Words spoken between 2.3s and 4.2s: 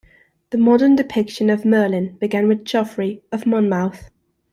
with Geoffrey of Monmouth.